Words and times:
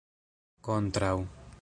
kontraŭ 0.69 1.13